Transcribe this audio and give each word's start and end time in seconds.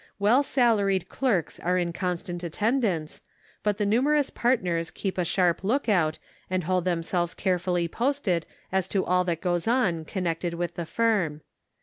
Well 0.17 0.41
salaried 0.41 1.09
clerks 1.09 1.59
are 1.59 1.77
in 1.77 1.93
constant 1.93 2.43
attendance, 2.43 3.21
but 3.61 3.77
the 3.77 3.85
numerous 3.85 4.31
partners 4.31 4.89
keep 4.89 5.15
a 5.19 5.23
sharp 5.23 5.63
lookout, 5.63 6.17
and 6.49 6.63
hold 6.63 6.85
themselves 6.85 7.35
carefully 7.35 7.87
posted 7.87 8.47
as 8.71 8.87
to 8.87 9.05
all 9.05 9.23
that 9.25 9.41
goes 9.41 9.67
on 9.67 10.05
connected 10.05 10.55
with 10.55 10.73
the 10.73 10.87
firm. 10.87 11.41